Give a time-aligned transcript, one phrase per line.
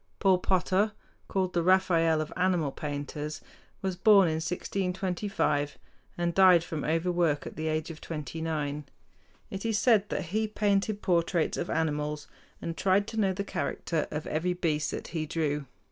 [0.17, 0.93] Paul Potter,
[1.27, 3.39] called the "Raphael of animal painters,"
[3.83, 5.77] was born in 1625,
[6.17, 8.85] and died from overwork at the age of twenty nine.
[9.51, 12.25] It is said that he painted portraits of animals,
[12.59, 15.67] and tried to know the character of every beast that he drew.